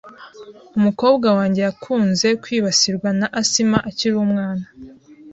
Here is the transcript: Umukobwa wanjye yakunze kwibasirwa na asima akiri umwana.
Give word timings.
Umukobwa 0.77 1.27
wanjye 1.37 1.59
yakunze 1.67 2.27
kwibasirwa 2.43 3.09
na 3.19 3.27
asima 3.41 3.77
akiri 3.89 4.15
umwana. 4.25 4.65